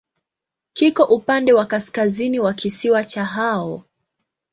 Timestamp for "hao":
3.25-3.83